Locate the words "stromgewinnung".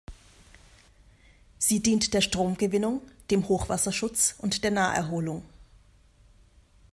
2.21-3.03